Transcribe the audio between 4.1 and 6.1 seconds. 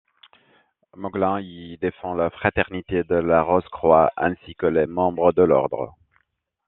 ainsi que les membres de l'ordre.